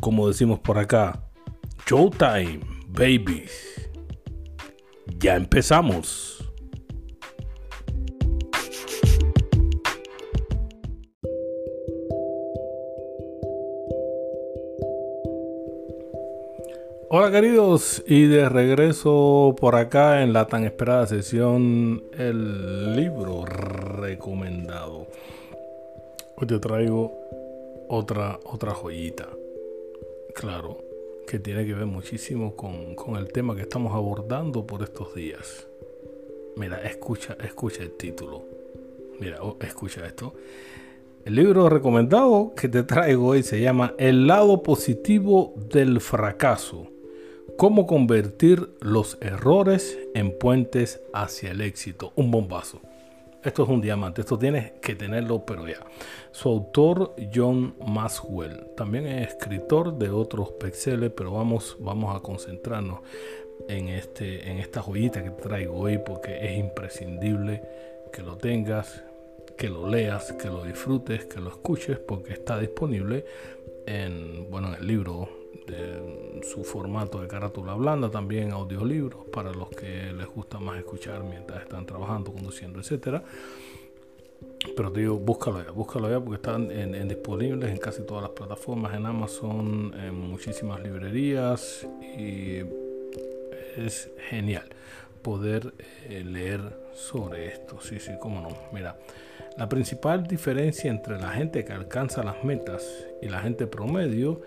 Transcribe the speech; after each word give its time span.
como 0.00 0.28
decimos 0.28 0.60
por 0.60 0.78
acá, 0.78 1.24
Showtime, 1.86 2.60
babies. 2.88 3.90
Ya 5.18 5.36
empezamos. 5.36 6.34
Hola 17.10 17.30
queridos 17.30 18.04
y 18.06 18.26
de 18.26 18.50
regreso 18.50 19.56
por 19.58 19.76
acá 19.76 20.22
en 20.22 20.34
la 20.34 20.46
tan 20.46 20.64
esperada 20.64 21.06
sesión 21.06 22.04
El 22.12 22.94
libro 22.94 23.46
recomendado. 23.46 25.06
Hoy 26.36 26.46
te 26.46 26.58
traigo 26.58 27.18
otra, 27.88 28.38
otra 28.44 28.72
joyita. 28.72 29.26
Claro, 30.38 30.78
que 31.26 31.40
tiene 31.40 31.66
que 31.66 31.74
ver 31.74 31.86
muchísimo 31.86 32.54
con, 32.54 33.16
el 33.16 33.32
tema 33.32 33.56
que 33.56 33.62
estamos 33.62 33.92
abordando 33.92 34.64
por 34.64 34.84
estos 34.84 35.12
días. 35.12 35.66
Mira, 36.54 36.80
escucha, 36.82 37.36
escucha 37.42 37.82
el 37.82 37.90
título. 37.96 38.44
Mira, 39.18 39.42
oh, 39.42 39.56
escucha 39.60 40.06
esto. 40.06 40.34
El 41.24 41.34
libro 41.34 41.68
recomendado 41.68 42.52
que 42.54 42.68
te 42.68 42.84
traigo 42.84 43.26
hoy 43.26 43.42
se 43.42 43.60
llama 43.60 43.94
El 43.98 44.28
lado 44.28 44.62
positivo 44.62 45.54
del 45.56 46.00
fracaso. 46.00 46.86
Cómo 47.56 47.88
convertir 47.88 48.70
los 48.80 49.18
errores 49.20 49.98
en 50.14 50.38
puentes 50.38 51.00
hacia 51.12 51.50
el 51.50 51.62
éxito. 51.62 52.12
Un 52.14 52.30
bombazo. 52.30 52.80
Esto 53.44 53.62
es 53.62 53.68
un 53.68 53.80
diamante, 53.80 54.22
esto 54.22 54.36
tienes 54.36 54.72
que 54.80 54.96
tenerlo, 54.96 55.44
pero 55.46 55.66
ya. 55.66 55.78
Su 56.32 56.48
autor, 56.48 57.14
John 57.32 57.76
Maswell, 57.86 58.66
también 58.76 59.06
es 59.06 59.28
escritor 59.28 59.96
de 59.96 60.10
otros 60.10 60.54
bestsellers, 60.60 61.12
pero 61.16 61.30
vamos, 61.30 61.76
vamos 61.78 62.16
a 62.16 62.20
concentrarnos 62.20 63.00
en, 63.68 63.88
este, 63.88 64.50
en 64.50 64.58
esta 64.58 64.82
joyita 64.82 65.22
que 65.22 65.30
traigo 65.30 65.78
hoy, 65.78 65.98
porque 65.98 66.36
es 66.44 66.58
imprescindible 66.58 67.62
que 68.12 68.22
lo 68.22 68.36
tengas, 68.36 69.04
que 69.56 69.68
lo 69.68 69.88
leas, 69.88 70.32
que 70.32 70.48
lo 70.48 70.64
disfrutes, 70.64 71.26
que 71.26 71.40
lo 71.40 71.50
escuches, 71.50 71.98
porque 71.98 72.32
está 72.32 72.58
disponible 72.58 73.24
en, 73.86 74.50
bueno, 74.50 74.68
en 74.68 74.74
el 74.80 74.86
libro 74.86 75.37
de 75.68 76.40
su 76.42 76.64
formato 76.64 77.20
de 77.20 77.28
carátula 77.28 77.74
blanda, 77.74 78.10
también 78.10 78.52
audiolibros 78.52 79.26
para 79.26 79.52
los 79.52 79.68
que 79.70 80.12
les 80.12 80.26
gusta 80.26 80.58
más 80.58 80.78
escuchar 80.78 81.22
mientras 81.22 81.62
están 81.62 81.86
trabajando, 81.86 82.32
conduciendo, 82.32 82.80
etcétera. 82.80 83.22
Pero 84.76 84.92
te 84.92 85.00
digo, 85.00 85.18
búscalo 85.18 85.64
ya, 85.64 85.70
búscalo 85.70 86.10
ya 86.10 86.20
porque 86.20 86.36
están 86.36 86.70
en, 86.70 87.08
disponibles 87.08 87.70
en 87.70 87.78
casi 87.78 88.02
todas 88.02 88.22
las 88.22 88.32
plataformas, 88.32 88.94
en 88.94 89.06
Amazon, 89.06 89.94
en 89.98 90.14
muchísimas 90.14 90.82
librerías 90.82 91.86
y 92.16 92.62
es 93.76 94.10
genial 94.28 94.68
poder 95.22 95.72
eh, 96.08 96.22
leer 96.24 96.60
sobre 96.94 97.48
esto. 97.48 97.80
Sí, 97.80 97.98
sí, 98.00 98.12
cómo 98.20 98.40
no. 98.40 98.48
Mira, 98.72 98.96
la 99.56 99.68
principal 99.68 100.26
diferencia 100.26 100.90
entre 100.90 101.18
la 101.18 101.30
gente 101.30 101.64
que 101.64 101.72
alcanza 101.72 102.22
las 102.22 102.44
metas 102.44 102.84
y 103.20 103.28
la 103.28 103.40
gente 103.40 103.66
promedio 103.66 104.40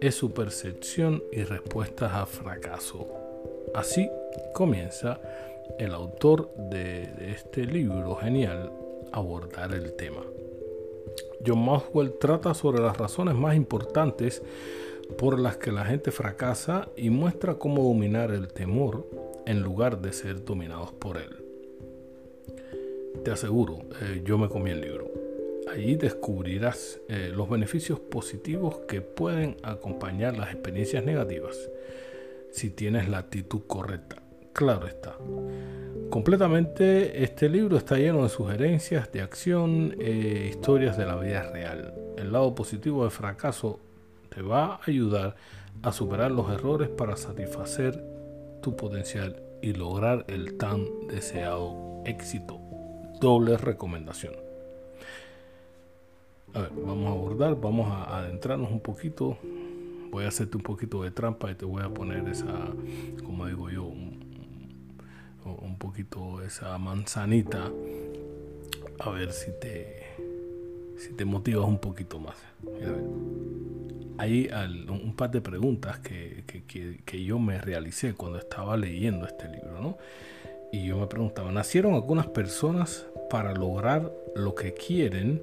es 0.00 0.14
su 0.14 0.32
percepción 0.32 1.22
y 1.32 1.42
respuestas 1.44 2.12
a 2.12 2.26
fracaso. 2.26 3.06
Así 3.74 4.08
comienza 4.54 5.20
el 5.78 5.92
autor 5.92 6.52
de, 6.56 7.32
este 7.32 7.64
libro 7.64 8.16
genial 8.16 8.72
abordar 9.12 9.72
el 9.72 9.94
tema. 9.94 10.22
John 11.46 11.64
Maxwell 11.64 12.18
trata 12.18 12.54
sobre 12.54 12.80
las 12.80 12.96
razones 12.96 13.34
más 13.34 13.56
importantes 13.56 14.42
por 15.18 15.38
las 15.38 15.56
que 15.56 15.72
la 15.72 15.84
gente 15.84 16.10
fracasa 16.10 16.88
y 16.96 17.10
muestra 17.10 17.54
cómo 17.54 17.84
dominar 17.84 18.32
el 18.32 18.48
temor 18.48 19.06
en 19.46 19.62
lugar 19.62 20.00
de 20.00 20.12
ser 20.12 20.44
dominados 20.44 20.92
por 20.92 21.16
él. 21.16 21.36
Te 23.24 23.30
aseguro, 23.30 23.78
eh, 24.02 24.22
yo 24.24 24.36
me 24.38 24.48
comí 24.48 24.70
el 24.70 24.80
libro. 24.80 25.25
Allí 25.72 25.96
descubrirás 25.96 27.00
eh, 27.08 27.30
los 27.34 27.50
beneficios 27.50 27.98
positivos 27.98 28.80
que 28.88 29.00
pueden 29.00 29.56
acompañar 29.62 30.36
las 30.36 30.52
experiencias 30.52 31.04
negativas 31.04 31.56
si 32.52 32.70
tienes 32.70 33.08
la 33.08 33.18
actitud 33.18 33.62
correcta. 33.66 34.16
Claro 34.52 34.86
está. 34.86 35.18
Completamente 36.08 37.22
este 37.22 37.48
libro 37.48 37.76
está 37.76 37.98
lleno 37.98 38.22
de 38.22 38.28
sugerencias 38.28 39.12
de 39.12 39.20
acción 39.20 39.94
e 40.00 40.48
historias 40.48 40.96
de 40.96 41.04
la 41.04 41.16
vida 41.16 41.42
real. 41.50 41.94
El 42.16 42.32
lado 42.32 42.54
positivo 42.54 43.02
del 43.02 43.10
fracaso 43.10 43.80
te 44.30 44.40
va 44.40 44.76
a 44.76 44.80
ayudar 44.86 45.36
a 45.82 45.92
superar 45.92 46.30
los 46.30 46.50
errores 46.50 46.88
para 46.88 47.16
satisfacer 47.16 48.02
tu 48.62 48.76
potencial 48.76 49.42
y 49.60 49.72
lograr 49.72 50.24
el 50.28 50.56
tan 50.56 50.86
deseado 51.08 52.02
éxito. 52.06 52.58
Doble 53.20 53.56
recomendación. 53.56 54.45
Vamos 56.56 57.06
a 57.06 57.10
abordar, 57.10 57.60
vamos 57.60 57.90
a 57.90 58.18
adentrarnos 58.18 58.70
un 58.70 58.80
poquito. 58.80 59.36
Voy 60.10 60.24
a 60.24 60.28
hacerte 60.28 60.56
un 60.56 60.62
poquito 60.62 61.02
de 61.02 61.10
trampa 61.10 61.50
y 61.50 61.54
te 61.54 61.66
voy 61.66 61.82
a 61.82 61.90
poner 61.90 62.26
esa, 62.28 62.46
como 63.22 63.46
digo 63.46 63.68
yo, 63.68 63.84
un, 63.84 65.76
poquito 65.78 66.42
esa 66.42 66.78
manzanita. 66.78 67.70
A 69.00 69.10
ver 69.10 69.32
si 69.32 69.50
te, 69.60 70.04
si 70.96 71.12
te 71.12 71.26
motivas 71.26 71.68
un 71.68 71.78
poquito 71.78 72.18
más. 72.18 72.36
hay 74.16 74.48
un 74.88 75.14
par 75.14 75.30
de 75.30 75.42
preguntas 75.42 75.98
que, 75.98 76.44
que, 77.04 77.24
yo 77.24 77.38
me 77.38 77.60
realicé 77.60 78.14
cuando 78.14 78.38
estaba 78.38 78.78
leyendo 78.78 79.26
este 79.26 79.48
libro, 79.48 79.82
¿no? 79.82 79.98
Y 80.72 80.86
yo 80.86 80.98
me 80.98 81.06
preguntaba, 81.06 81.52
¿nacieron 81.52 81.92
algunas 81.92 82.26
personas 82.28 83.06
para 83.28 83.52
lograr 83.52 84.10
lo 84.34 84.54
que 84.54 84.72
quieren? 84.72 85.42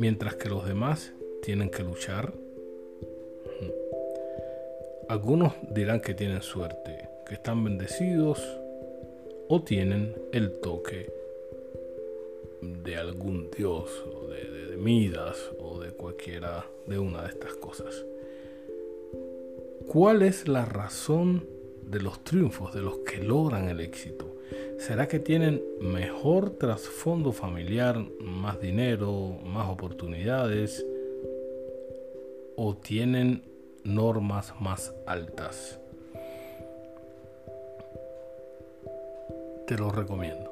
Mientras 0.00 0.34
que 0.34 0.48
los 0.48 0.66
demás 0.66 1.12
tienen 1.42 1.70
que 1.70 1.84
luchar. 1.84 2.32
Algunos 5.08 5.52
dirán 5.70 6.00
que 6.00 6.14
tienen 6.14 6.42
suerte, 6.42 7.08
que 7.26 7.34
están 7.34 7.62
bendecidos 7.62 8.40
o 9.48 9.62
tienen 9.62 10.16
el 10.32 10.58
toque 10.60 11.12
de 12.62 12.96
algún 12.96 13.50
dios 13.50 13.90
o 14.06 14.26
de, 14.26 14.40
Midas 14.80 15.50
o 15.58 15.78
de 15.78 15.90
cualquiera 15.90 16.64
de 16.86 16.98
una 16.98 17.20
de 17.20 17.28
estas 17.28 17.52
cosas. 17.52 18.06
¿Cuál 19.86 20.22
es 20.22 20.48
la 20.48 20.64
razón 20.64 21.46
de 21.82 22.00
los 22.00 22.24
triunfos, 22.24 22.72
de 22.72 22.80
los 22.80 23.00
que 23.00 23.18
logran 23.18 23.68
el 23.68 23.80
éxito? 23.80 24.39
¿Será 24.80 25.08
que 25.08 25.18
tienen 25.18 25.62
mejor 25.78 26.52
trasfondo 26.52 27.32
familiar, 27.32 28.02
más 28.18 28.58
dinero, 28.62 29.36
más 29.44 29.68
oportunidades? 29.68 30.86
¿O 32.56 32.74
tienen 32.78 33.42
normas 33.84 34.54
más 34.58 34.94
altas? 35.04 35.78
Te 39.66 39.76
lo 39.76 39.90
recomiendo. 39.90 40.50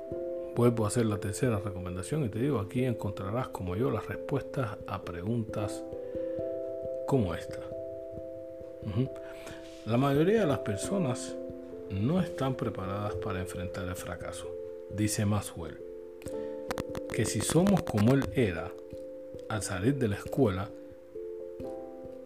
Vuelvo 0.55 0.85
a 0.85 0.89
hacer 0.89 1.07
la 1.07 1.17
tercera 1.17 1.59
recomendación 1.59 2.27
y 2.27 2.29
te 2.29 2.39
digo, 2.39 2.59
aquí 2.59 2.85
encontrarás 2.85 3.49
como 3.49 3.77
yo 3.77 3.91
las 3.91 4.07
respuestas 4.07 4.77
a 4.87 5.01
preguntas 5.07 5.83
como 7.07 7.33
esta. 7.33 7.61
La 9.87 9.97
mayoría 9.97 10.41
de 10.41 10.47
las 10.47 10.59
personas 10.59 11.35
no 11.91 12.21
están 12.21 12.55
preparadas 12.55 13.15
para 13.17 13.41
enfrentar 13.41 13.89
el 13.89 13.95
fracaso. 13.95 14.49
Dice 14.91 15.27
Maxwell 15.27 15.79
que 17.13 17.25
si 17.25 17.41
somos 17.41 17.83
como 17.83 18.15
él 18.15 18.25
era 18.35 18.71
al 19.49 19.63
salir 19.63 19.97
de 19.97 20.09
la 20.09 20.17
escuela, 20.17 20.71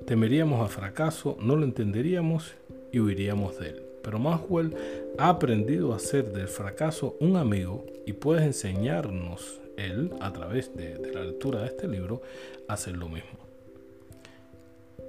temeríamos 0.06 0.60
al 0.60 0.68
fracaso, 0.68 1.36
no 1.40 1.56
lo 1.56 1.64
entenderíamos 1.64 2.52
y 2.90 3.00
huiríamos 3.00 3.58
de 3.58 3.70
él. 3.70 3.82
Pero 4.02 4.18
Maxwell 4.18 4.76
ha 5.18 5.28
aprendido 5.28 5.92
a 5.92 5.96
hacer 5.96 6.32
del 6.32 6.48
fracaso 6.48 7.16
un 7.20 7.36
amigo 7.36 7.86
y 8.04 8.12
puede 8.12 8.44
enseñarnos 8.44 9.60
él, 9.76 10.12
a 10.20 10.32
través 10.32 10.76
de, 10.76 10.96
de 10.98 11.12
la 11.12 11.22
lectura 11.22 11.60
de 11.60 11.68
este 11.68 11.88
libro, 11.88 12.20
a 12.68 12.74
hacer 12.74 12.96
lo 12.96 13.08
mismo. 13.08 13.51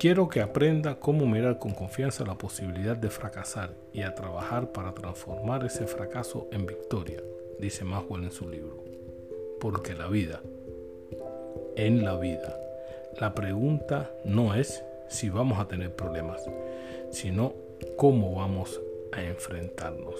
Quiero 0.03 0.27
que 0.27 0.41
aprenda 0.41 0.99
cómo 0.99 1.25
mirar 1.25 1.59
con 1.59 1.71
confianza 1.73 2.25
la 2.25 2.37
posibilidad 2.37 2.97
de 2.97 3.09
fracasar 3.09 3.73
y 3.93 4.01
a 4.01 4.13
trabajar 4.13 4.73
para 4.73 4.93
transformar 4.93 5.63
ese 5.63 5.87
fracaso 5.87 6.49
en 6.51 6.65
victoria, 6.65 7.23
dice 7.57 7.85
Maxwell 7.85 8.25
en 8.25 8.31
su 8.31 8.49
libro. 8.49 8.83
Porque 9.61 9.93
la 9.93 10.09
vida, 10.09 10.41
en 11.77 12.03
la 12.03 12.17
vida, 12.17 12.53
la 13.17 13.33
pregunta 13.33 14.11
no 14.25 14.55
es 14.55 14.83
si 15.07 15.29
vamos 15.29 15.57
a 15.57 15.69
tener 15.69 15.95
problemas, 15.95 16.43
sino 17.09 17.53
cómo 17.95 18.35
vamos 18.35 18.81
a 19.13 19.23
enfrentarnos. 19.23 20.15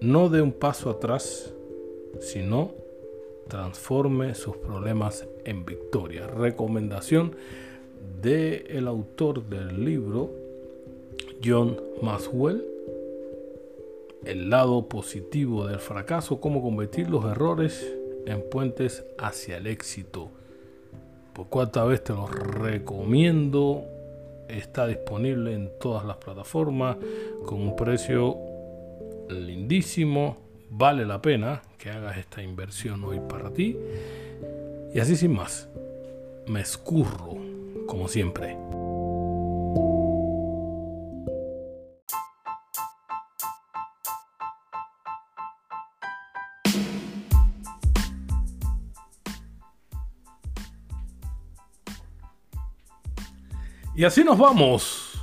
No 0.00 0.30
de 0.30 0.40
un 0.40 0.52
paso 0.52 0.88
atrás, 0.88 1.52
sino 2.18 2.72
transforme 3.46 4.34
sus 4.34 4.56
problemas 4.56 5.26
en 5.44 5.66
victoria. 5.66 6.26
Recomendación 6.28 7.36
del 8.22 8.64
el 8.68 8.88
autor 8.88 9.44
del 9.44 9.84
libro, 9.84 10.30
John 11.44 11.80
Maxwell, 12.02 12.64
El 14.24 14.50
lado 14.50 14.88
positivo 14.88 15.66
del 15.66 15.78
fracaso, 15.78 16.40
cómo 16.40 16.60
convertir 16.60 17.08
los 17.08 17.24
errores 17.24 17.94
en 18.26 18.42
puentes 18.50 19.04
hacia 19.18 19.58
el 19.58 19.68
éxito. 19.68 20.30
Por 21.32 21.46
cuarta 21.46 21.84
vez 21.84 22.02
te 22.02 22.12
lo 22.12 22.26
recomiendo. 22.26 23.84
Está 24.48 24.86
disponible 24.86 25.52
en 25.52 25.70
todas 25.78 26.04
las 26.04 26.16
plataformas 26.16 26.96
con 27.44 27.60
un 27.60 27.76
precio 27.76 28.36
lindísimo. 29.28 30.38
Vale 30.70 31.06
la 31.06 31.22
pena 31.22 31.62
que 31.78 31.90
hagas 31.90 32.18
esta 32.18 32.42
inversión 32.42 33.04
hoy 33.04 33.20
para 33.28 33.52
ti. 33.52 33.76
Y 34.92 34.98
así 34.98 35.14
sin 35.14 35.34
más, 35.34 35.68
me 36.46 36.60
escurro 36.60 37.36
como 37.86 38.08
siempre. 38.08 38.58
Y 53.96 54.04
así 54.04 54.22
nos 54.24 54.36
vamos. 54.36 55.18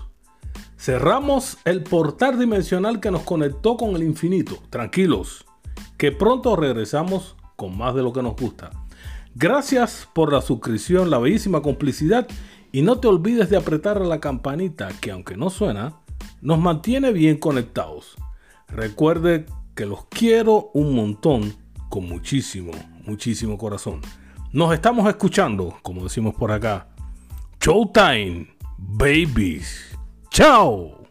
Cerramos 0.79 1.59
el 1.63 1.83
portal 1.83 2.39
dimensional 2.39 2.99
que 2.99 3.11
nos 3.11 3.21
conectó 3.21 3.77
con 3.77 3.95
el 3.95 4.01
infinito. 4.01 4.57
Tranquilos, 4.71 5.45
que 5.95 6.11
pronto 6.11 6.55
regresamos 6.55 7.35
con 7.55 7.77
más 7.77 7.93
de 7.93 8.01
lo 8.01 8.11
que 8.11 8.23
nos 8.23 8.35
gusta. 8.35 8.71
Gracias 9.35 10.09
por 10.11 10.33
la 10.33 10.41
suscripción, 10.41 11.11
la 11.11 11.19
bellísima 11.19 11.61
complicidad 11.61 12.27
y 12.73 12.81
no 12.81 12.99
te 12.99 13.07
olvides 13.07 13.49
de 13.49 13.55
apretar 13.55 14.01
la 14.01 14.19
campanita 14.19 14.89
que 14.99 15.11
aunque 15.11 15.37
no 15.37 15.51
suena, 15.51 16.01
nos 16.41 16.59
mantiene 16.59 17.13
bien 17.13 17.37
conectados. 17.37 18.17
Recuerde 18.67 19.45
que 19.75 19.85
los 19.85 20.05
quiero 20.07 20.71
un 20.73 20.95
montón 20.95 21.53
con 21.89 22.09
muchísimo, 22.09 22.71
muchísimo 23.05 23.59
corazón. 23.59 24.01
Nos 24.51 24.73
estamos 24.73 25.07
escuchando, 25.07 25.77
como 25.83 26.03
decimos 26.03 26.33
por 26.33 26.51
acá. 26.51 26.87
Showtime, 27.61 28.47
babies. 28.77 29.95
Chao. 30.31 31.02